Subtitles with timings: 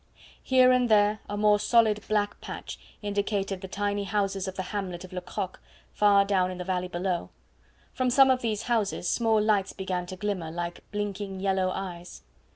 [0.41, 5.03] Here and there a more solid black patch indicated the tiny houses of the hamlet
[5.03, 5.59] of Le Crocq
[5.93, 7.29] far down in the valley below;
[7.93, 12.23] from some of these houses small lights began to glimmer like blinking yellow eyes.